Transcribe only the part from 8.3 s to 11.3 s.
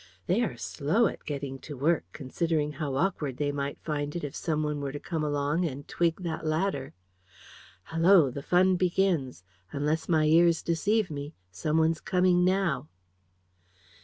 the fun begins! Unless my ears deceive